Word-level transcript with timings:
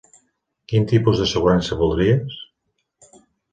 Quin 0.73 0.87
tipus 0.91 1.21
d'assegurança 1.21 1.79
voldries? 1.83 2.41